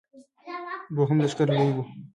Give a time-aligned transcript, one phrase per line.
[0.95, 1.77] دوهم لښکر لوی و.